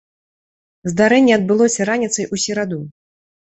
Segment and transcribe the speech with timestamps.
[0.91, 2.83] Здарэнне адбылося раніцай у сераду.